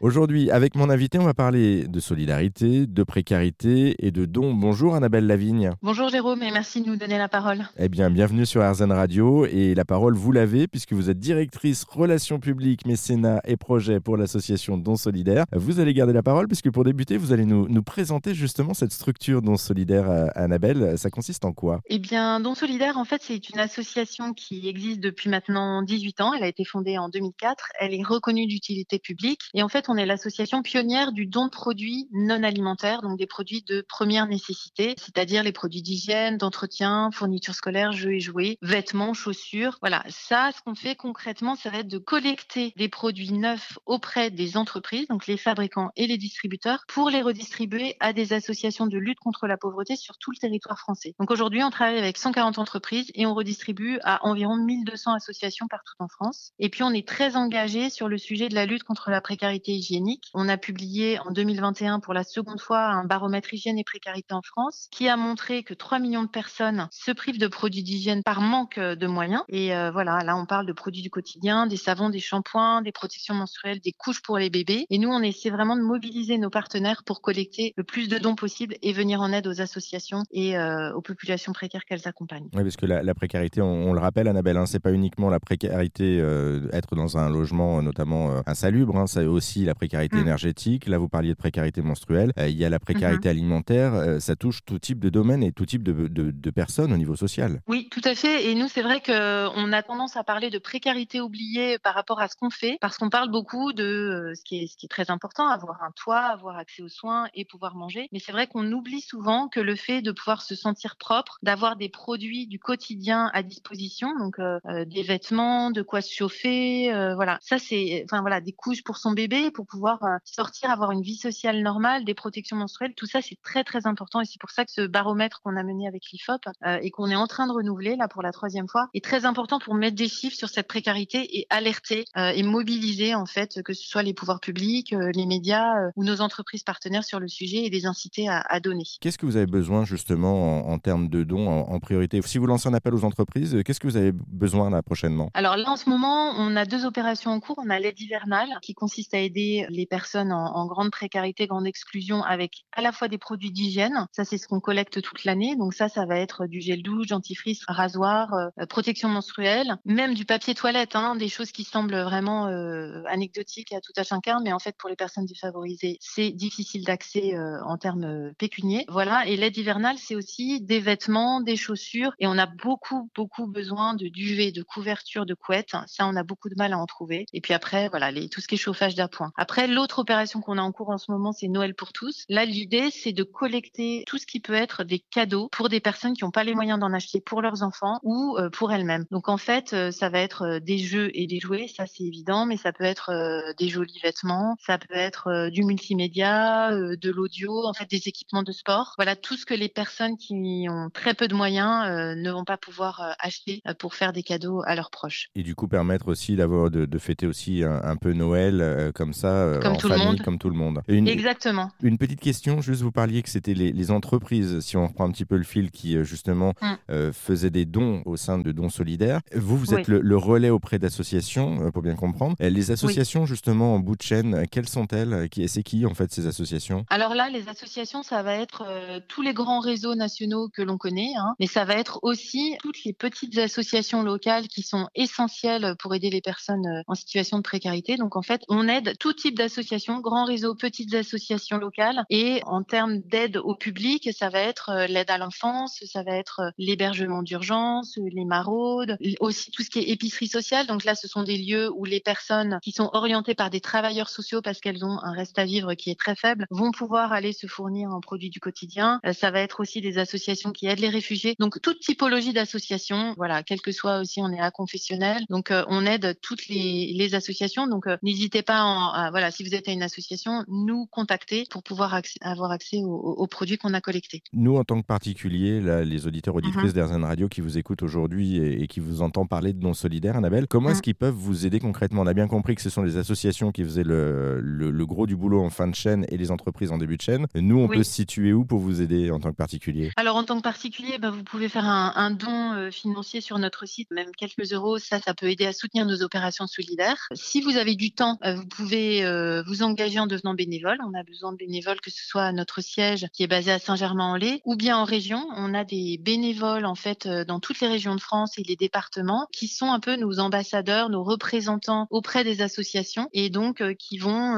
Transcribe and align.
Aujourd'hui, 0.00 0.48
avec 0.52 0.76
mon 0.76 0.90
invité, 0.90 1.18
on 1.18 1.24
va 1.24 1.34
parler 1.34 1.88
de 1.88 1.98
solidarité, 1.98 2.86
de 2.86 3.02
précarité 3.02 3.96
et 3.98 4.12
de 4.12 4.26
dons. 4.26 4.54
Bonjour 4.54 4.94
Annabelle 4.94 5.26
Lavigne. 5.26 5.72
Bonjour 5.82 6.08
Jérôme 6.08 6.40
et 6.44 6.52
merci 6.52 6.82
de 6.82 6.86
nous 6.86 6.94
donner 6.94 7.18
la 7.18 7.26
parole. 7.26 7.68
Eh 7.76 7.88
bien, 7.88 8.08
bienvenue 8.08 8.46
sur 8.46 8.62
RZN 8.62 8.92
Radio 8.92 9.44
et 9.46 9.74
la 9.74 9.84
parole, 9.84 10.14
vous 10.14 10.30
l'avez 10.30 10.68
puisque 10.68 10.92
vous 10.92 11.10
êtes 11.10 11.18
directrice 11.18 11.82
relations 11.82 12.38
publiques, 12.38 12.86
mécénat 12.86 13.40
et 13.44 13.56
projets 13.56 13.98
pour 13.98 14.16
l'association 14.16 14.78
Dons 14.78 14.94
Solidaires. 14.94 15.46
Vous 15.50 15.80
allez 15.80 15.94
garder 15.94 16.12
la 16.12 16.22
parole 16.22 16.46
puisque 16.46 16.70
pour 16.70 16.84
débuter, 16.84 17.16
vous 17.16 17.32
allez 17.32 17.44
nous, 17.44 17.66
nous 17.68 17.82
présenter 17.82 18.34
justement 18.34 18.74
cette 18.74 18.92
structure 18.92 19.42
Dons 19.42 19.56
Solidaires, 19.56 20.08
euh, 20.08 20.28
Annabelle. 20.36 20.96
Ça 20.96 21.10
consiste 21.10 21.44
en 21.44 21.52
quoi? 21.52 21.80
Eh 21.86 21.98
bien, 21.98 22.38
Dons 22.38 22.54
Solidaires, 22.54 22.98
en 22.98 23.04
fait, 23.04 23.20
c'est 23.24 23.50
une 23.50 23.58
association 23.58 24.32
qui 24.32 24.68
existe 24.68 25.00
depuis 25.00 25.28
maintenant 25.28 25.82
18 25.82 26.20
ans. 26.20 26.34
Elle 26.34 26.44
a 26.44 26.48
été 26.48 26.64
fondée 26.64 26.98
en 26.98 27.08
2004. 27.08 27.70
Elle 27.80 27.94
est 27.94 28.06
reconnue 28.06 28.46
d'utilité 28.46 29.00
publique 29.00 29.40
et 29.54 29.64
en 29.64 29.68
fait, 29.68 29.87
on 29.88 29.96
est 29.96 30.06
l'association 30.06 30.62
pionnière 30.62 31.12
du 31.12 31.26
don 31.26 31.46
de 31.46 31.50
produits 31.50 32.08
non 32.12 32.42
alimentaires, 32.42 33.02
donc 33.02 33.18
des 33.18 33.26
produits 33.26 33.62
de 33.62 33.84
première 33.88 34.26
nécessité, 34.26 34.94
c'est-à-dire 34.98 35.42
les 35.42 35.52
produits 35.52 35.82
d'hygiène, 35.82 36.36
d'entretien, 36.36 37.10
fournitures 37.12 37.54
scolaires, 37.54 37.92
jeux 37.92 38.14
et 38.14 38.20
jouets, 38.20 38.58
vêtements, 38.62 39.14
chaussures. 39.14 39.78
Voilà, 39.80 40.04
ça, 40.08 40.50
ce 40.56 40.62
qu'on 40.62 40.74
fait 40.74 40.94
concrètement, 40.94 41.54
ça 41.54 41.70
va 41.70 41.78
être 41.78 41.88
de 41.88 41.98
collecter 41.98 42.72
des 42.76 42.88
produits 42.88 43.32
neufs 43.32 43.78
auprès 43.86 44.30
des 44.30 44.56
entreprises, 44.56 45.08
donc 45.08 45.26
les 45.26 45.36
fabricants 45.36 45.90
et 45.96 46.06
les 46.06 46.18
distributeurs, 46.18 46.84
pour 46.88 47.10
les 47.10 47.22
redistribuer 47.22 47.96
à 48.00 48.12
des 48.12 48.32
associations 48.32 48.86
de 48.86 48.98
lutte 48.98 49.18
contre 49.20 49.46
la 49.46 49.56
pauvreté 49.56 49.96
sur 49.96 50.18
tout 50.18 50.30
le 50.30 50.36
territoire 50.36 50.78
français. 50.78 51.14
Donc 51.18 51.30
aujourd'hui, 51.30 51.62
on 51.62 51.70
travaille 51.70 51.98
avec 51.98 52.18
140 52.18 52.58
entreprises 52.58 53.10
et 53.14 53.26
on 53.26 53.34
redistribue 53.34 53.98
à 54.04 54.26
environ 54.26 54.56
1200 54.56 55.14
associations 55.14 55.66
partout 55.68 55.94
en 55.98 56.08
France. 56.08 56.52
Et 56.58 56.68
puis, 56.68 56.82
on 56.82 56.90
est 56.90 57.06
très 57.06 57.36
engagé 57.36 57.90
sur 57.90 58.08
le 58.08 58.18
sujet 58.18 58.48
de 58.48 58.54
la 58.54 58.66
lutte 58.66 58.84
contre 58.84 59.10
la 59.10 59.20
précarité 59.20 59.77
hygiénique. 59.78 60.30
On 60.34 60.48
a 60.48 60.56
publié 60.56 61.18
en 61.20 61.30
2021 61.30 62.00
pour 62.00 62.14
la 62.14 62.24
seconde 62.24 62.60
fois 62.60 62.86
un 62.86 63.04
baromètre 63.04 63.52
hygiène 63.54 63.78
et 63.78 63.84
précarité 63.84 64.34
en 64.34 64.42
France 64.42 64.88
qui 64.90 65.08
a 65.08 65.16
montré 65.16 65.62
que 65.62 65.74
3 65.74 65.98
millions 65.98 66.22
de 66.22 66.28
personnes 66.28 66.88
se 66.90 67.12
privent 67.12 67.38
de 67.38 67.46
produits 67.46 67.82
d'hygiène 67.82 68.22
par 68.22 68.40
manque 68.40 68.78
de 68.78 69.06
moyens. 69.06 69.42
Et 69.48 69.74
euh, 69.74 69.90
voilà, 69.90 70.18
là 70.24 70.36
on 70.36 70.46
parle 70.46 70.66
de 70.66 70.72
produits 70.72 71.02
du 71.02 71.10
quotidien, 71.10 71.66
des 71.66 71.76
savons, 71.76 72.10
des 72.10 72.20
shampoings, 72.20 72.82
des 72.82 72.92
protections 72.92 73.34
menstruelles, 73.34 73.80
des 73.80 73.92
couches 73.92 74.22
pour 74.22 74.38
les 74.38 74.50
bébés. 74.50 74.86
Et 74.90 74.98
nous, 74.98 75.08
on 75.08 75.22
essaie 75.22 75.50
vraiment 75.50 75.76
de 75.76 75.82
mobiliser 75.82 76.38
nos 76.38 76.50
partenaires 76.50 77.02
pour 77.04 77.20
collecter 77.20 77.72
le 77.76 77.84
plus 77.84 78.08
de 78.08 78.18
dons 78.18 78.34
possible 78.34 78.76
et 78.82 78.92
venir 78.92 79.20
en 79.20 79.32
aide 79.32 79.46
aux 79.46 79.60
associations 79.60 80.22
et 80.30 80.58
euh, 80.58 80.92
aux 80.94 81.02
populations 81.02 81.52
précaires 81.52 81.84
qu'elles 81.84 82.06
accompagnent. 82.06 82.48
Oui, 82.54 82.62
parce 82.62 82.76
que 82.76 82.86
la, 82.86 83.14
précarité, 83.14 83.60
on, 83.60 83.92
le 83.92 84.00
rappelle, 84.00 84.28
Annabelle, 84.28 84.56
hein, 84.56 84.66
c'est 84.66 84.80
pas 84.80 84.92
uniquement 84.92 85.30
la 85.30 85.40
précarité, 85.40 86.18
euh, 86.20 86.68
être 86.72 86.94
dans 86.94 87.16
un 87.16 87.28
logement 87.28 87.82
notamment 87.82 88.42
insalubre, 88.46 88.96
hein, 88.96 89.06
c'est 89.06 89.26
aussi 89.26 89.64
la 89.68 89.74
précarité 89.74 90.16
mmh. 90.16 90.20
énergétique. 90.20 90.86
Là, 90.86 90.98
vous 90.98 91.08
parliez 91.08 91.30
de 91.30 91.34
précarité 91.34 91.82
menstruelle. 91.82 92.32
Euh, 92.38 92.48
il 92.48 92.56
y 92.56 92.64
a 92.64 92.68
la 92.68 92.80
précarité 92.80 93.28
mmh 93.28 93.30
alimentaire. 93.30 93.94
Euh, 93.94 94.18
ça 94.18 94.34
touche 94.36 94.64
tout 94.64 94.78
type 94.78 94.98
de 94.98 95.10
domaine 95.10 95.42
et 95.42 95.52
tout 95.52 95.66
type 95.66 95.82
de, 95.82 96.08
de, 96.08 96.50
personnes 96.50 96.92
au 96.92 96.96
niveau 96.96 97.14
social. 97.14 97.60
Oui, 97.68 97.88
tout 97.90 98.00
à 98.04 98.14
fait. 98.14 98.50
Et 98.50 98.54
nous, 98.54 98.68
c'est 98.68 98.82
vrai 98.82 99.00
qu'on 99.00 99.72
a 99.72 99.82
tendance 99.82 100.16
à 100.16 100.24
parler 100.24 100.50
de 100.50 100.58
précarité 100.58 101.20
oubliée 101.20 101.78
par 101.78 101.94
rapport 101.94 102.20
à 102.20 102.28
ce 102.28 102.36
qu'on 102.36 102.50
fait, 102.50 102.78
parce 102.80 102.96
qu'on 102.96 103.10
parle 103.10 103.30
beaucoup 103.30 103.72
de 103.74 103.84
euh, 103.84 104.34
ce 104.34 104.42
qui, 104.42 104.62
est, 104.62 104.66
ce 104.66 104.76
qui 104.76 104.86
est 104.86 104.88
très 104.88 105.10
important, 105.10 105.46
avoir 105.48 105.82
un 105.82 105.90
toit, 105.92 106.20
avoir 106.20 106.56
accès 106.56 106.82
aux 106.82 106.88
soins 106.88 107.28
et 107.34 107.44
pouvoir 107.44 107.76
manger. 107.76 108.08
Mais 108.12 108.18
c'est 108.18 108.32
vrai 108.32 108.46
qu'on 108.46 108.72
oublie 108.72 109.02
souvent 109.02 109.48
que 109.48 109.60
le 109.60 109.76
fait 109.76 110.00
de 110.00 110.10
pouvoir 110.10 110.40
se 110.40 110.54
sentir 110.54 110.96
propre, 110.96 111.38
d'avoir 111.42 111.76
des 111.76 111.90
produits 111.90 112.46
du 112.46 112.58
quotidien 112.58 113.30
à 113.34 113.42
disposition, 113.42 114.16
donc 114.18 114.40
des 114.86 115.02
vêtements, 115.02 115.70
de 115.70 115.82
quoi 115.82 116.00
se 116.00 116.12
chauffer, 116.12 116.90
voilà. 117.14 117.38
Ça, 117.42 117.58
c'est, 117.58 118.02
enfin 118.04 118.22
voilà, 118.22 118.40
des 118.40 118.52
couches 118.52 118.82
pour 118.82 118.96
son 118.96 119.12
bébé 119.12 119.50
pour 119.58 119.66
pouvoir 119.66 120.04
euh, 120.04 120.18
sortir, 120.24 120.70
avoir 120.70 120.92
une 120.92 121.02
vie 121.02 121.16
sociale 121.16 121.62
normale, 121.62 122.04
des 122.04 122.14
protections 122.14 122.56
menstruelles. 122.56 122.94
Tout 122.94 123.06
ça, 123.06 123.20
c'est 123.20 123.42
très 123.42 123.64
très 123.64 123.88
important 123.88 124.20
et 124.20 124.24
c'est 124.24 124.40
pour 124.40 124.50
ça 124.50 124.64
que 124.64 124.70
ce 124.70 124.86
baromètre 124.86 125.40
qu'on 125.42 125.56
a 125.56 125.64
mené 125.64 125.88
avec 125.88 126.04
l'IFOP 126.12 126.46
euh, 126.64 126.78
et 126.80 126.92
qu'on 126.92 127.10
est 127.10 127.16
en 127.16 127.26
train 127.26 127.48
de 127.48 127.52
renouveler 127.52 127.96
là 127.96 128.06
pour 128.06 128.22
la 128.22 128.30
troisième 128.30 128.68
fois 128.68 128.86
est 128.94 129.02
très 129.02 129.24
important 129.24 129.58
pour 129.58 129.74
mettre 129.74 129.96
des 129.96 130.06
chiffres 130.06 130.36
sur 130.36 130.48
cette 130.48 130.68
précarité 130.68 131.26
et 131.36 131.48
alerter 131.50 132.04
euh, 132.16 132.28
et 132.28 132.44
mobiliser 132.44 133.16
en 133.16 133.26
fait 133.26 133.60
que 133.64 133.72
ce 133.72 133.84
soit 133.84 134.04
les 134.04 134.14
pouvoirs 134.14 134.38
publics, 134.38 134.92
les 134.92 135.26
médias 135.26 135.90
ou 135.96 136.04
nos 136.04 136.20
entreprises 136.20 136.62
partenaires 136.62 137.02
sur 137.02 137.18
le 137.18 137.26
sujet 137.26 137.64
et 137.64 137.70
les 137.70 137.84
inciter 137.84 138.28
à, 138.28 138.60
donner. 138.60 138.84
Qu'est-ce 139.00 139.18
que 139.18 139.26
vous 139.26 139.36
avez 139.36 139.46
besoin 139.46 139.84
justement 139.84 140.68
en, 140.68 140.78
termes 140.78 141.08
de 141.08 141.24
dons 141.24 141.48
en, 141.48 141.80
priorité? 141.80 142.20
Si 142.22 142.38
vous 142.38 142.46
lancez 142.46 142.68
un 142.68 142.74
appel 142.74 142.94
aux 142.94 143.04
entreprises, 143.04 143.60
qu'est-ce 143.64 143.80
que 143.80 143.88
vous 143.88 143.96
avez 143.96 144.12
besoin 144.12 144.70
là 144.70 144.82
prochainement? 144.82 145.30
Alors 145.34 145.56
là 145.56 145.68
en 145.68 145.76
ce 145.76 145.90
moment, 145.90 146.34
on 146.36 146.54
a 146.54 146.64
deux 146.64 146.86
opérations 146.86 147.32
en 147.32 147.40
cours. 147.40 147.58
On 147.58 147.70
a 147.70 147.80
l'aide 147.80 147.98
hivernale 147.98 148.50
qui 148.62 148.74
consiste 148.74 149.14
à 149.14 149.18
aider 149.18 149.47
les 149.68 149.86
personnes 149.86 150.32
en, 150.32 150.66
grande 150.66 150.90
précarité, 150.90 151.46
grande 151.46 151.66
exclusion 151.66 152.22
avec 152.22 152.64
à 152.72 152.82
la 152.82 152.92
fois 152.92 153.08
des 153.08 153.18
produits 153.18 153.50
d'hygiène. 153.50 154.06
Ça, 154.12 154.24
c'est 154.24 154.38
ce 154.38 154.46
qu'on 154.46 154.60
collecte 154.60 155.00
toute 155.02 155.24
l'année. 155.24 155.56
Donc 155.56 155.74
ça, 155.74 155.88
ça 155.88 156.04
va 156.06 156.18
être 156.18 156.46
du 156.46 156.60
gel 156.60 156.82
douche, 156.82 157.08
dentifrice, 157.08 157.62
rasoir, 157.66 158.32
euh, 158.34 158.66
protection 158.66 159.08
menstruelle, 159.08 159.76
même 159.84 160.14
du 160.14 160.24
papier 160.24 160.54
toilette, 160.54 160.96
hein, 160.96 161.16
des 161.16 161.28
choses 161.28 161.52
qui 161.52 161.64
semblent 161.64 162.00
vraiment 162.02 162.46
euh, 162.46 163.02
anecdotiques 163.06 163.72
à 163.72 163.80
tout 163.80 163.92
à 163.96 164.02
chacun, 164.02 164.40
mais 164.42 164.52
en 164.52 164.58
fait, 164.58 164.76
pour 164.78 164.88
les 164.88 164.96
personnes 164.96 165.26
défavorisées, 165.26 165.98
c'est 166.00 166.30
difficile 166.30 166.84
d'accès 166.84 167.34
euh, 167.34 167.62
en 167.64 167.76
termes 167.78 168.32
pécuniers. 168.38 168.84
Voilà. 168.88 169.26
Et 169.26 169.36
l'aide 169.36 169.56
hivernale, 169.56 169.96
c'est 169.98 170.14
aussi 170.14 170.60
des 170.60 170.80
vêtements, 170.80 171.40
des 171.40 171.56
chaussures, 171.56 172.12
et 172.18 172.26
on 172.26 172.38
a 172.38 172.46
beaucoup, 172.46 173.10
beaucoup 173.14 173.46
besoin 173.46 173.94
de 173.94 174.08
duvet, 174.08 174.52
de 174.52 174.62
couverture, 174.62 175.26
de 175.26 175.34
couettes. 175.34 175.76
Ça, 175.86 176.06
on 176.06 176.16
a 176.16 176.22
beaucoup 176.22 176.48
de 176.48 176.54
mal 176.56 176.72
à 176.72 176.78
en 176.78 176.86
trouver. 176.86 177.26
Et 177.32 177.40
puis 177.40 177.54
après, 177.54 177.88
voilà, 177.88 178.10
les, 178.10 178.28
tout 178.28 178.40
ce 178.40 178.48
qui 178.48 178.54
est 178.54 178.58
chauffage 178.58 178.94
d'appoint. 178.94 179.32
Après, 179.40 179.68
l'autre 179.68 180.00
opération 180.00 180.40
qu'on 180.40 180.58
a 180.58 180.62
en 180.62 180.72
cours 180.72 180.90
en 180.90 180.98
ce 180.98 181.12
moment, 181.12 181.30
c'est 181.30 181.46
Noël 181.46 181.72
pour 181.72 181.92
tous. 181.92 182.24
Là, 182.28 182.44
l'idée, 182.44 182.90
c'est 182.90 183.12
de 183.12 183.22
collecter 183.22 184.02
tout 184.08 184.18
ce 184.18 184.26
qui 184.26 184.40
peut 184.40 184.52
être 184.52 184.82
des 184.82 184.98
cadeaux 184.98 185.48
pour 185.52 185.68
des 185.68 185.78
personnes 185.78 186.14
qui 186.14 186.24
n'ont 186.24 186.32
pas 186.32 186.42
les 186.42 186.56
moyens 186.56 186.80
d'en 186.80 186.92
acheter 186.92 187.20
pour 187.20 187.40
leurs 187.40 187.62
enfants 187.62 188.00
ou 188.02 188.36
euh, 188.36 188.50
pour 188.50 188.72
elles-mêmes. 188.72 189.04
Donc, 189.12 189.28
en 189.28 189.36
fait, 189.36 189.72
euh, 189.74 189.92
ça 189.92 190.08
va 190.08 190.18
être 190.18 190.42
euh, 190.42 190.58
des 190.58 190.78
jeux 190.78 191.12
et 191.14 191.28
des 191.28 191.38
jouets, 191.38 191.68
ça 191.68 191.84
c'est 191.86 192.02
évident, 192.02 192.46
mais 192.46 192.56
ça 192.56 192.72
peut 192.72 192.82
être 192.82 193.12
des 193.58 193.68
jolis 193.68 194.00
vêtements, 194.02 194.56
ça 194.58 194.76
peut 194.76 194.96
être 194.96 195.50
du 195.50 195.62
multimédia, 195.62 196.72
de 196.72 197.10
l'audio, 197.10 197.64
en 197.64 197.72
fait, 197.74 197.88
des 197.88 198.08
équipements 198.08 198.42
de 198.42 198.50
sport. 198.50 198.94
Voilà, 198.98 199.14
tout 199.14 199.36
ce 199.36 199.46
que 199.46 199.54
les 199.54 199.68
personnes 199.68 200.16
qui 200.16 200.66
ont 200.68 200.90
très 200.92 201.14
peu 201.14 201.28
de 201.28 201.34
moyens 201.34 202.16
ne 202.16 202.30
vont 202.32 202.44
pas 202.44 202.56
pouvoir 202.56 203.14
acheter 203.20 203.62
pour 203.78 203.94
faire 203.94 204.12
des 204.12 204.24
cadeaux 204.24 204.62
à 204.66 204.74
leurs 204.74 204.90
proches. 204.90 205.28
Et 205.36 205.44
du 205.44 205.54
coup, 205.54 205.68
permettre 205.68 206.08
aussi 206.08 206.34
d'avoir 206.34 206.70
de, 206.70 206.98
fêter 206.98 207.26
aussi 207.26 207.62
un, 207.62 207.96
peu 207.96 208.12
Noël 208.12 208.90
comme 208.94 209.12
ça 209.12 209.27
comme 209.62 209.76
tout 209.76 209.88
le 209.88 209.96
monde. 209.96 210.20
comme 210.22 210.38
tout 210.38 210.50
le 210.50 210.56
monde. 210.56 210.82
Exactement. 210.88 211.70
Une 211.82 211.98
petite 211.98 212.20
question, 212.20 212.60
juste 212.60 212.82
vous 212.82 212.92
parliez 212.92 213.22
que 213.22 213.28
c'était 213.28 213.54
les, 213.54 213.90
entreprises, 213.90 214.60
si 214.60 214.76
on 214.76 214.86
reprend 214.86 215.06
un 215.06 215.10
petit 215.10 215.24
peu 215.24 215.36
le 215.36 215.44
fil, 215.44 215.70
qui 215.70 215.96
euh, 215.96 216.04
justement 216.04 216.52
mm. 216.60 216.66
euh, 216.90 217.12
faisaient 217.12 217.50
des 217.50 217.64
dons 217.64 218.02
au 218.04 218.16
sein 218.16 218.38
de 218.38 218.52
dons 218.52 218.68
solidaires. 218.68 219.20
Vous, 219.34 219.56
vous 219.56 219.74
êtes 219.74 219.88
le, 219.88 220.16
relais 220.16 220.50
auprès 220.50 220.78
d'associations, 220.78 221.66
euh, 221.66 221.70
pour 221.70 221.82
bien 221.82 221.94
comprendre. 221.94 222.36
Les 222.40 222.70
associations, 222.70 223.24
justement, 223.24 223.74
en 223.74 223.78
bout 223.78 223.96
de 223.96 224.02
chaîne, 224.02 224.46
quelles 224.48 224.68
sont-elles? 224.68 225.28
C'est 225.46 225.62
qui, 225.62 225.86
en 225.86 225.94
fait, 225.94 226.12
ces 226.12 226.26
associations? 226.26 226.84
Alors 226.90 227.14
là, 227.14 227.30
les 227.30 227.48
associations, 227.48 228.02
ça 228.02 228.22
va 228.22 228.34
être 228.34 228.64
tous 229.08 229.22
les 229.22 229.32
grands 229.32 229.60
réseaux 229.60 229.94
nationaux 229.94 230.48
que 230.48 230.62
l'on 230.62 230.76
connaît, 230.76 231.12
hein, 231.16 231.34
mais 231.40 231.46
ça 231.46 231.64
va 231.64 231.74
être 231.74 232.00
aussi 232.02 232.56
toutes 232.60 232.84
les 232.84 232.92
petites 232.92 233.38
associations 233.38 234.02
locales 234.02 234.48
qui 234.48 234.62
sont 234.62 234.88
essentielles 234.94 235.74
pour 235.78 235.94
aider 235.94 236.10
les 236.10 236.20
personnes 236.20 236.82
en 236.86 236.94
situation 236.94 237.38
de 237.38 237.42
précarité. 237.42 237.96
Donc, 237.96 238.16
en 238.16 238.22
fait, 238.22 238.42
on 238.48 238.68
aide 238.68 238.98
tout 238.98 239.12
type 239.18 239.36
d'associations 239.36 239.58
associations, 239.58 240.00
grands 240.00 240.24
réseaux, 240.24 240.54
petites 240.54 240.94
associations 240.94 241.58
locales. 241.58 242.04
Et 242.10 242.40
en 242.46 242.62
termes 242.62 243.00
d'aide 243.00 243.36
au 243.36 243.54
public, 243.54 244.08
ça 244.16 244.28
va 244.28 244.40
être 244.40 244.70
euh, 244.70 244.86
l'aide 244.86 245.10
à 245.10 245.18
l'enfance, 245.18 245.82
ça 245.84 246.02
va 246.02 246.16
être 246.16 246.40
euh, 246.40 246.50
l'hébergement 246.58 247.22
d'urgence, 247.22 247.98
les 247.98 248.24
maraudes, 248.24 248.96
aussi 249.20 249.50
tout 249.50 249.62
ce 249.62 249.70
qui 249.70 249.80
est 249.80 249.88
épicerie 249.88 250.28
sociale. 250.28 250.66
Donc 250.66 250.84
là, 250.84 250.94
ce 250.94 251.08
sont 251.08 251.22
des 251.22 251.36
lieux 251.36 251.70
où 251.74 251.84
les 251.84 252.00
personnes 252.00 252.58
qui 252.62 252.72
sont 252.72 252.90
orientées 252.92 253.34
par 253.34 253.50
des 253.50 253.60
travailleurs 253.60 254.08
sociaux 254.08 254.40
parce 254.42 254.60
qu'elles 254.60 254.84
ont 254.84 254.98
un 255.02 255.12
reste 255.12 255.38
à 255.38 255.44
vivre 255.44 255.74
qui 255.74 255.90
est 255.90 255.98
très 255.98 256.14
faible 256.14 256.46
vont 256.50 256.70
pouvoir 256.70 257.12
aller 257.12 257.32
se 257.32 257.46
fournir 257.46 257.90
en 257.90 258.00
produits 258.00 258.30
du 258.30 258.40
quotidien. 258.40 259.00
Euh, 259.04 259.12
ça 259.12 259.30
va 259.30 259.40
être 259.40 259.60
aussi 259.60 259.80
des 259.80 259.98
associations 259.98 260.52
qui 260.52 260.66
aident 260.66 260.80
les 260.80 260.88
réfugiés. 260.88 261.34
Donc 261.38 261.60
toute 261.60 261.80
typologie 261.80 262.32
d'associations, 262.32 263.14
voilà, 263.16 263.42
quel 263.42 263.60
que 263.60 263.72
soit 263.72 263.98
aussi 264.00 264.20
on 264.20 264.30
est 264.32 264.40
à 264.40 264.50
confessionnel. 264.50 265.24
Donc 265.28 265.52
on 265.68 265.84
aide 265.84 266.18
toutes 266.22 266.48
les, 266.48 266.92
les 266.94 267.14
associations. 267.14 267.66
Donc 267.66 267.86
n'hésitez 268.02 268.42
pas 268.42 268.60
à, 268.60 268.97
voilà, 269.10 269.30
si 269.30 269.44
vous 269.44 269.54
êtes 269.54 269.68
à 269.68 269.72
une 269.72 269.82
association, 269.82 270.44
nous 270.48 270.86
contacter 270.86 271.44
pour 271.50 271.62
pouvoir 271.62 272.00
avoir 272.20 272.50
accès 272.50 272.78
aux, 272.82 273.26
produits 273.26 273.58
qu'on 273.58 273.74
a 273.74 273.80
collectés. 273.80 274.22
Nous, 274.32 274.56
en 274.56 274.64
tant 274.64 274.80
que 274.80 274.86
particuliers, 274.86 275.60
les 275.84 276.06
auditeurs 276.06 276.34
auditrices 276.34 276.72
uh 276.74 277.04
Radio 277.04 277.28
qui 277.28 277.40
vous 277.40 277.58
écoutent 277.58 277.82
aujourd'hui 277.82 278.38
et, 278.38 278.66
qui 278.66 278.80
vous 278.80 279.02
entendent 279.02 279.28
parler 279.28 279.52
de 279.52 279.62
non 279.62 279.74
solidaires, 279.74 280.16
Annabelle, 280.16 280.46
comment 280.46 280.70
est-ce 280.70 280.78
mhm. 280.78 280.82
qu'ils 280.82 280.94
peuvent 280.94 281.14
vous 281.14 281.46
aider 281.46 281.60
concrètement? 281.60 282.02
On 282.02 282.06
a 282.06 282.14
bien 282.14 282.28
compris 282.28 282.54
que 282.54 282.62
ce 282.62 282.70
sont 282.70 282.82
les 282.82 282.96
associations 282.96 283.52
qui 283.52 283.62
faisaient 283.64 283.84
le, 283.84 284.40
le, 284.40 284.86
gros 284.86 285.06
du 285.06 285.16
boulot 285.16 285.42
en 285.42 285.50
fin 285.50 285.68
de 285.68 285.74
chaîne 285.74 286.06
et 286.08 286.16
les 286.16 286.30
entreprises 286.30 286.72
en 286.72 286.78
début 286.78 286.96
de 286.96 287.02
chaîne. 287.02 287.26
Nous, 287.34 287.58
on 287.58 287.68
peut 287.68 287.82
se 287.82 287.92
situer 287.92 288.32
où 288.32 288.44
pour 288.44 288.58
vous 288.58 288.80
aider 288.80 289.10
en 289.10 289.20
tant 289.20 289.30
que 289.30 289.36
particulier 289.36 289.90
Alors, 289.96 290.16
en 290.16 290.24
tant 290.24 290.36
que 290.36 290.42
particulier, 290.42 290.98
bah, 290.98 291.10
vous 291.10 291.24
pouvez 291.24 291.48
faire 291.48 291.66
un, 291.66 292.10
don 292.10 292.52
euh, 292.54 292.70
financier 292.70 293.20
sur 293.20 293.38
notre 293.38 293.66
site, 293.66 293.90
même 293.90 294.10
quelques 294.16 294.52
euros. 294.52 294.78
Ça, 294.78 294.98
ça 295.00 295.14
peut 295.14 295.30
aider 295.30 295.46
à 295.46 295.52
soutenir 295.52 295.86
nos 295.86 296.02
opérations 296.02 296.46
solidaires. 296.46 297.08
Si 297.12 297.40
vous 297.42 297.56
avez 297.56 297.74
du 297.74 297.92
temps, 297.92 298.18
euh, 298.24 298.34
vous 298.34 298.46
pouvez 298.46 298.87
pouvez 298.88 299.42
vous 299.46 299.62
engager 299.62 299.98
en 299.98 300.06
devenant 300.06 300.34
bénévole. 300.34 300.78
On 300.86 300.98
a 300.98 301.02
besoin 301.02 301.32
de 301.32 301.36
bénévoles, 301.36 301.80
que 301.80 301.90
ce 301.90 302.04
soit 302.04 302.24
à 302.24 302.32
notre 302.32 302.60
siège 302.60 303.06
qui 303.12 303.22
est 303.22 303.26
basé 303.26 303.50
à 303.50 303.58
Saint-Germain-en-Laye 303.58 304.40
ou 304.44 304.56
bien 304.56 304.76
en 304.76 304.84
région. 304.84 305.26
On 305.36 305.54
a 305.54 305.64
des 305.64 305.98
bénévoles 305.98 306.64
en 306.64 306.74
fait 306.74 307.06
dans 307.06 307.40
toutes 307.40 307.60
les 307.60 307.68
régions 307.68 307.94
de 307.94 308.00
France 308.00 308.38
et 308.38 308.42
les 308.42 308.56
départements 308.56 309.26
qui 309.32 309.48
sont 309.48 309.70
un 309.70 309.80
peu 309.80 309.96
nos 309.96 310.18
ambassadeurs, 310.18 310.90
nos 310.90 311.04
représentants 311.04 311.86
auprès 311.90 312.24
des 312.24 312.42
associations 312.42 313.08
et 313.12 313.30
donc 313.30 313.62
qui 313.76 313.98
vont 313.98 314.34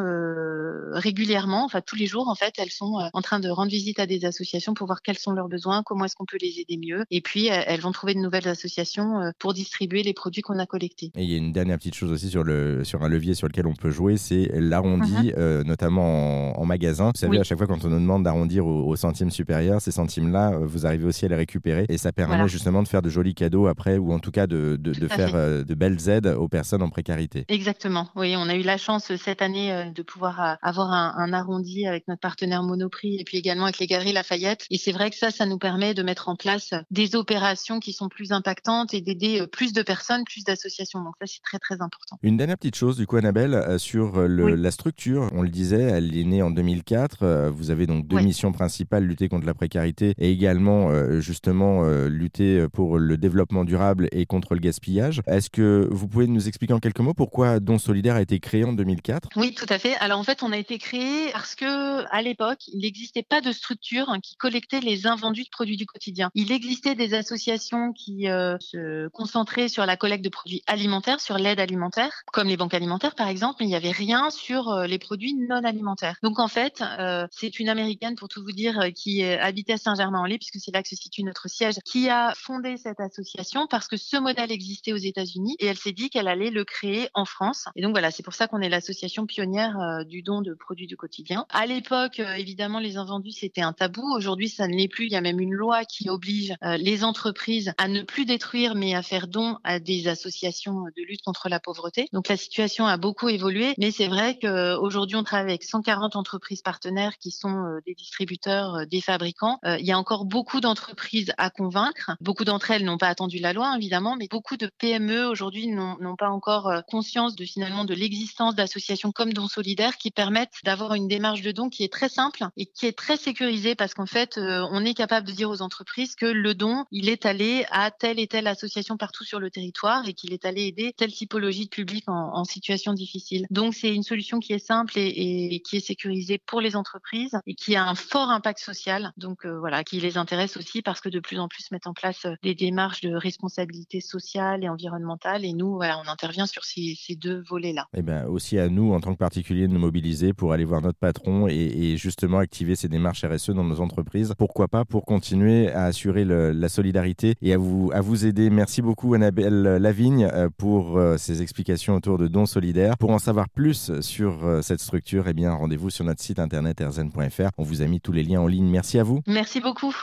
régulièrement, 0.93 1.64
enfin 1.64 1.81
tous 1.81 1.97
les 1.97 2.06
jours 2.06 2.29
en 2.29 2.35
fait, 2.35 2.55
elles 2.58 2.70
sont 2.70 2.99
en 3.12 3.23
train 3.23 3.41
de 3.41 3.49
rendre 3.49 3.70
visite 3.70 3.99
à 3.99 4.06
des 4.06 4.25
associations 4.25 4.75
pour 4.75 4.87
voir 4.87 5.02
quels 5.02 5.19
sont 5.19 5.32
leurs 5.32 5.49
besoins, 5.49 5.82
comment 5.85 6.05
est-ce 6.05 6.17
qu'on 6.17 6.25
peut 6.25 6.38
les 6.41 6.61
aider 6.61 6.76
mieux. 6.76 7.05
Et 7.11 7.20
puis 7.20 7.47
elles 7.47 7.81
vont 7.81 7.93
trouver 7.93 8.14
de 8.14 8.20
nouvelles 8.20 8.49
associations 8.49 9.32
pour 9.38 9.55
distribuer 9.55 10.02
les 10.02 10.14
produits 10.14 10.43
qu'on 10.43 10.58
a 10.58 10.67
collectés. 10.67 11.12
Et 11.17 11.25
il 11.25 11.31
y 11.31 11.35
a 11.35 11.38
une 11.38 11.52
dernière 11.52 11.79
petite 11.79 11.94
chose 11.94 12.12
aussi 12.12 12.31
sur, 12.31 12.44
le, 12.44 12.85
sur 12.85 13.02
un 13.02 13.08
levier 13.08 13.35
sur 13.35 13.47
lequel 13.47 13.67
on 13.67 13.75
peut 13.75 13.91
jouer, 13.91 14.17
c'est 14.17 14.40
l'arrondi, 14.53 15.33
uh-huh. 15.33 15.65
notamment 15.65 16.59
en, 16.59 16.65
magasin. 16.65 17.11
Vous 17.15 17.21
savez, 17.21 17.39
à 17.39 17.43
chaque 17.43 17.59
fois 17.59 17.67
quand 17.67 17.85
on 17.85 17.89
nous 17.89 17.99
demande 17.99 18.23
d'arrondir 18.23 18.67
au, 18.67 18.95
centime 18.97 19.31
supérieur, 19.31 19.81
ces 19.81 19.91
centimes-là, 19.91 20.59
vous 20.63 20.87
arrivez 20.87 21.05
aussi 21.05 21.25
à 21.25 21.29
les 21.29 21.35
récupérer 21.35 21.87
et 21.89 21.99
ça 21.99 22.13
permet 22.13 22.47
justement 22.49 22.83
de 22.83 22.89
faire 22.89 23.03
de 23.03 23.09
jolis 23.09 23.35
cadeaux 23.35 23.67
après 23.67 23.99
ou 23.99 24.13
en 24.13 24.19
tout 24.19 24.31
cas 24.31 24.47
de, 24.47 24.77
de, 24.77 25.09
faire 25.09 25.65
de 25.65 25.75
belles 25.75 26.09
aides 26.09 26.27
aux 26.27 26.49
personnes 26.49 26.83
en 26.83 26.91
précarité. 26.91 27.45
Exactement. 27.49 28.09
Oui, 28.15 28.35
on 28.37 28.49
a 28.49 28.55
eu 28.55 28.63
la 28.63 28.77
chance 28.77 29.15
cette 29.17 29.43
année 29.43 29.91
de 29.95 30.03
pouvoir 30.03 30.59
avoir 30.63 30.93
un, 30.93 31.33
arrondi 31.33 31.87
avec 31.87 32.09
notre 32.09 32.21
partenaire 32.21 32.63
Monoprix 32.63 33.17
et 33.21 33.25
puis 33.25 33.37
également 33.39 33.65
avec 33.65 33.79
les 33.79 33.87
Galeries 33.87 34.13
Lafayette. 34.13 34.67
Et 34.71 34.79
c'est 34.79 34.93
vrai 34.93 35.11
que 35.11 35.17
ça, 35.17 35.31
ça 35.31 35.47
nous 35.47 35.59
permet 35.59 35.95
de 35.95 36.03
mettre 36.03 36.29
en 36.29 36.37
place 36.37 36.75
des 36.91 37.15
opérations 37.15 37.81
qui 37.81 37.93
sont 37.93 38.09
plus 38.09 38.33
impactantes 38.33 38.95
et 38.95 39.01
d'aider 39.01 39.47
plus 39.51 39.73
de 39.73 39.83
personnes, 39.83 40.25
plus 40.25 40.45
d'associations. 40.45 41.03
Donc 41.03 41.15
ça, 41.21 41.27
c'est 41.27 41.43
très 41.43 41.59
très 41.59 41.81
important. 41.81 42.19
Une 42.23 42.37
dernière 42.37 42.59
petite 42.59 42.77
chose, 42.77 42.97
du 42.97 43.07
coup, 43.07 43.17
Annabelle, 43.17 43.79
sur 43.79 44.29
la 44.37 44.71
structure. 44.71 45.29
On 45.32 45.43
le 45.43 45.49
disait, 45.49 45.81
elle 45.81 46.17
est 46.17 46.25
née 46.25 46.43
en 46.43 46.50
2004. 46.50 47.49
Vous 47.50 47.71
avez 47.71 47.87
donc 47.87 48.06
deux 48.06 48.21
missions 48.21 48.53
principales 48.53 49.05
lutter 49.05 49.29
contre 49.29 49.47
la 49.47 49.55
précarité 49.55 50.15
et 50.19 50.31
également 50.31 50.91
justement 51.21 51.85
lutter 52.06 52.67
pour 52.69 52.99
le 52.99 53.17
développement 53.17 53.65
durable 53.65 54.09
et 54.12 54.27
contre 54.27 54.55
le 54.55 54.61
gaspillage. 54.61 55.23
Est-ce 55.27 55.50
que 55.50 55.88
vous 55.91 56.09
pouvez 56.09 56.27
nous 56.27 56.49
expliquer 56.49 56.75
en 56.75 56.81
quelques 56.81 57.00
mots 57.00 57.15
pourquoi 57.15 57.61
Don 57.61 57.79
Solidaire 57.79 58.17
a 58.17 58.23
été 58.23 58.41
créé 58.41 58.65
en 58.65 58.73
2004 58.73 59.29
Oui, 59.37 59.55
tout 59.55 59.67
à 59.69 59.79
fait. 59.79 59.97
Alors 59.97 60.19
en 60.19 60.25
fait, 60.25 60.43
on 60.43 60.53
a 60.53 60.56
été 60.56 60.79
créé 60.79 61.31
parce 61.33 61.55
que 61.55 62.05
à 62.11 62.23
l'époque, 62.23 62.67
il 62.69 62.81
n'existait 62.81 63.23
pas 63.23 63.41
de 63.41 63.53
structure 63.53 64.09
hein, 64.09 64.21
qui 64.21 64.37
collectait 64.37 64.81
les 64.81 65.06
invendus 65.06 65.44
de 65.44 65.50
produits 65.50 65.76
du 65.76 65.87
quotidien. 65.87 66.31
Il 66.35 66.53
existait 66.53 66.94
des 66.94 67.15
associations 67.15 67.93
qui 67.93 68.29
euh, 68.29 68.56
se 68.61 69.09
concentraient 69.09 69.69
sur 69.69 69.87
la 69.87 69.97
collecte 69.97 70.25
de 70.25 70.29
produits 70.29 70.62
alimentaires, 70.67 71.21
sur 71.21 71.38
l'aide 71.38 71.61
alimentaire, 71.61 72.23
comme 72.33 72.49
les 72.49 72.56
banques 72.56 72.75
alimentaires 72.75 73.15
par 73.15 73.29
exemple, 73.29 73.56
mais 73.61 73.67
il 73.67 73.71
n'y 73.71 73.76
avait 73.76 73.91
rien 73.91 74.20
sur 74.29 74.69
euh, 74.69 74.87
les 74.87 74.99
produits 74.99 75.35
non 75.35 75.65
alimentaires. 75.65 76.17
Donc 76.23 76.39
en 76.39 76.49
fait, 76.49 76.83
euh, 76.83 77.27
c'est 77.31 77.59
une 77.59 77.71
américaine 77.71 78.17
pour 78.17 78.29
tout 78.29 78.43
vous 78.43 78.53
dire 78.53 78.91
qui 78.95 79.25
habitait 79.25 79.75
à 79.75 79.79
Saint-Germain-en-Laye, 79.79 80.39
puisque 80.39 80.59
c'est 80.63 80.73
là 80.73 80.83
que 80.83 80.89
se 80.89 80.97
situe 80.97 81.23
notre 81.23 81.49
siège, 81.49 81.77
qui 81.87 82.11
a 82.11 82.35
fondé 82.37 82.77
cette 82.77 83.01
association 83.01 83.67
parce 83.67 83.89
que 83.89 83.97
ce 83.97 84.19
modèle 84.19 84.53
existait 84.53 84.93
aux 84.93 84.99
États-Unis 84.99 85.57
et 85.61 85.67
elle 85.67 85.79
s'est 85.79 85.93
dit 85.93 86.11
qu'elle 86.11 86.29
allait 86.29 86.51
le 86.51 86.65
créer 86.65 87.09
en 87.15 87.25
France. 87.25 87.67
Et 87.77 87.83
donc 87.83 87.93
voilà, 87.93 88.11
c'est 88.11 88.23
pour 88.23 88.35
ça 88.35 88.49
qu'on 88.49 88.61
est 88.61 88.69
l'association 88.69 89.27
pionnière 89.27 89.79
euh, 89.79 90.05
du 90.05 90.23
don 90.23 90.43
de 90.43 90.55
produits 90.55 90.87
du 90.87 90.97
quotidien. 90.97 91.47
À 91.51 91.67
l'époque, 91.67 92.21
euh, 92.21 92.35
évidemment, 92.35 92.81
les 92.81 92.97
invendus 92.97 93.33
c'était 93.33 93.63
un 93.63 93.73
tabou. 93.73 94.03
Aujourd'hui, 94.15 94.49
ça 94.49 94.67
ne 94.67 94.75
l'est 94.75 94.89
plus. 94.89 95.07
Il 95.07 95.13
y 95.13 95.17
a 95.17 95.21
même 95.21 95.41
une 95.41 95.55
loi 95.55 95.85
qui 95.85 96.09
oblige 96.09 96.53
euh, 96.65 96.77
les 96.77 97.05
entreprises 97.05 97.73
à 97.79 97.89
ne 97.89 98.03
plus 98.03 98.25
détruire, 98.25 98.75
mais 98.75 98.95
à 98.95 99.03
faire 99.03 99.29
don 99.29 99.59
à 99.65 99.79
des 99.79 100.09
associations 100.09 100.85
de 100.85 101.07
lutte 101.07 101.23
contre 101.23 101.49
la 101.49 101.61
pauvreté. 101.61 102.09
Donc 102.13 102.29
la 102.29 102.37
situation 102.37 102.87
a 102.87 102.97
beaucoup 102.97 103.29
évolué, 103.29 103.75
mais 103.79 103.91
c'est 103.91 104.09
vrai 104.11 104.39
qu'aujourd'hui, 104.39 105.17
on 105.17 105.25
travaille 105.25 105.51
avec 105.51 105.65
140 105.65 106.17
entreprises 106.17 106.62
partenaires 106.62 107.17
qui 107.19 107.31
sont 107.31 107.81
des 107.87 107.95
distributeurs, 107.95 108.87
des 108.87 109.01
fabricants. 109.01 109.59
Il 109.65 109.87
y 109.87 109.93
a 109.93 109.99
encore 109.99 110.25
beaucoup 110.25 110.61
d'entreprises 110.61 111.33
à 111.39 111.51
convaincre. 111.51 112.12
Beaucoup 112.21 112.45
d'entre 112.45 112.71
elles 112.71 112.85
n'ont 112.85 112.99
pas 112.99 113.09
attendu 113.09 113.39
la 113.39 113.53
loi, 113.53 113.75
évidemment, 113.77 114.17
mais 114.17 114.29
beaucoup 114.29 114.57
de 114.57 114.71
PME 114.79 115.27
aujourd'hui 115.27 115.69
n'ont 115.69 116.17
pas 116.17 116.31
encore 116.31 116.69
euh, 116.69 116.81
conscience 116.83 117.37
de 117.37 117.45
finalement 117.45 117.85
de 117.85 117.95
l'existence 117.95 118.55
d'associations 118.55 119.12
comme 119.12 119.33
Don 119.33 119.49
Solidaire 119.49 119.97
qui 119.97 120.11
permettent 120.11 120.59
d'avoir 120.65 120.95
une 120.95 121.09
démarche 121.09 121.43
de 121.43 121.53
don 121.53 121.69
qui 121.69 121.85
est 121.85 121.93
très 121.93 122.09
simple 122.09 122.45
et 122.57 122.67
qui 122.67 122.87
est 122.87 122.97
très 122.97 123.17
sécurisée 123.17 123.75
parce 123.75 123.95
qu'en 123.95 124.07
fait, 124.07 124.39
euh, 124.39 124.67
on 124.71 124.85
est 124.85 124.95
capable 124.95 125.27
de 125.27 125.33
dire 125.33 125.51
aux 125.51 125.62
entreprises 125.62 126.15
que 126.15 126.27
le 126.27 126.55
don, 126.55 126.85
il 126.91 127.09
est 127.09 127.27
allé 127.27 127.65
à 127.71 127.91
telle 127.91 128.19
et 128.19 128.27
telle 128.27 128.47
association 128.47 128.97
partout 128.97 129.25
sur 129.25 129.41
le 129.41 129.51
territoire 129.51 130.09
et 130.09 130.15
qu'il 130.15 130.33
est 130.33 130.45
allé 130.45 130.67
aider 130.67 130.93
telle 130.97 131.12
typologie 131.12 131.65
de 131.65 131.71
public 131.71 132.05
en, 132.09 132.45
situation 132.45 132.95
difficile. 132.95 133.47
Donc, 133.51 133.75
c'est 133.75 133.95
une 134.00 134.05
solution 134.05 134.41
qui 134.41 134.55
est 134.55 134.58
simple 134.58 134.94
et, 134.97 135.61
qui 135.62 135.76
est 135.76 135.87
sécurisée 135.87 136.41
pour 136.47 136.62
les 136.62 136.75
entreprises 136.75 137.38
et 137.47 137.55
qui 137.55 137.76
a 137.76 137.85
un 137.85 137.94
fort 137.94 138.31
impact 138.31 138.58
social. 138.58 139.12
Donc, 139.19 139.44
euh, 139.44 139.58
voilà, 139.58 139.85
qui 139.85 140.00
les 140.00 140.17
intéresse 140.17 140.56
aussi 140.56 140.81
parce 140.81 141.02
que 141.02 141.11
de 141.11 141.20
plus 141.20 141.38
en 141.38 141.49
plus 141.49 141.70
mettent 141.70 141.87
en 141.87 141.93
place 141.93 142.26
des 142.43 142.55
démarches 142.55 143.02
de 143.02 143.14
responsabilité 143.14 144.00
sociale 144.00 144.64
et 144.64 144.70
environnementale. 144.70 145.44
Et 145.44 145.52
nous, 145.52 145.75
voilà, 145.75 146.00
on 146.02 146.11
intervient 146.11 146.47
sur 146.47 146.64
ces, 146.64 146.97
deux 147.17 147.43
volets-là. 147.43 147.87
Et 147.93 147.99
eh 147.99 148.02
bien 148.02 148.25
aussi 148.26 148.58
à 148.58 148.70
nous, 148.70 148.94
en 148.94 149.00
tant 149.00 149.12
que 149.12 149.19
particuliers, 149.19 149.69
de 149.69 149.73
nous 149.75 149.81
mobiliser 149.81 150.32
pour 150.32 150.55
aller 150.55 150.64
voir 150.64 150.81
notre 150.81 150.99
patron 150.99 151.47
et, 151.49 151.97
justement 151.99 152.38
activer 152.38 152.76
ces 152.76 152.88
démarches 152.88 153.25
RSE 153.25 153.50
dans 153.50 153.64
nos 153.64 153.81
entreprises. 153.81 154.32
Pourquoi 154.38 154.69
pas 154.69 154.87
pour 154.87 155.05
continuer 155.05 155.70
à 155.70 155.85
assurer 155.85 156.25
la 156.25 156.69
solidarité 156.69 157.35
et 157.43 157.52
à 157.52 157.58
vous, 157.58 157.91
à 157.93 158.00
vous 158.00 158.25
aider. 158.25 158.49
Merci 158.49 158.81
beaucoup 158.81 159.12
Annabelle 159.12 159.62
Lavigne 159.62 160.29
euh, 160.32 160.49
pour 160.56 160.97
euh, 160.97 161.17
ces 161.17 161.43
explications 161.43 161.97
autour 161.97 162.17
de 162.17 162.29
dons 162.29 162.47
solidaires. 162.47 162.97
Pour 162.97 163.11
en 163.11 163.19
savoir 163.19 163.49
plus 163.49 163.90
sur 164.01 164.45
euh, 164.45 164.63
cette 164.63 164.81
structure, 164.81 165.29
eh 165.29 165.35
bien 165.35 165.53
rendez-vous 165.53 165.91
sur 165.91 166.05
notre 166.05 166.23
site 166.23 166.39
internet 166.39 166.81
erzen.fr. 166.81 167.51
On 167.59 167.63
vous 167.63 167.83
a 167.83 167.87
mis 167.87 168.01
tous 168.01 168.13
les 168.13 168.23
liens 168.23 168.41
en 168.41 168.47
ligne. 168.47 168.69
Merci 168.69 168.99
à 168.99 169.03
vous. 169.03 169.21
Merci 169.27 169.61
beaucoup. 169.61 169.95